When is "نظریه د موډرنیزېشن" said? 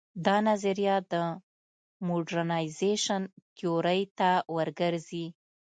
0.49-3.21